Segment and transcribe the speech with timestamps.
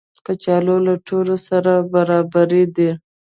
[0.25, 2.89] کچالو له ټولو سره برابر دي